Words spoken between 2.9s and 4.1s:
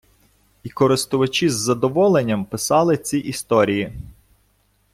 ці історії.